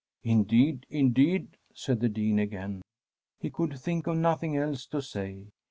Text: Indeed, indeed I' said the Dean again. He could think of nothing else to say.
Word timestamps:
Indeed, 0.23 0.87
indeed 0.89 1.49
I' 1.53 1.57
said 1.75 1.99
the 1.99 2.09
Dean 2.09 2.39
again. 2.39 2.81
He 3.39 3.51
could 3.51 3.77
think 3.77 4.07
of 4.07 4.17
nothing 4.17 4.57
else 4.57 4.87
to 4.87 4.99
say. 4.99 5.49